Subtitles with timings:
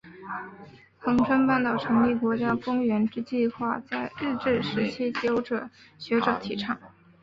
[0.97, 5.39] 恒春半岛成立国家公园之计画在日治时期即有
[5.99, 6.75] 学者提倡。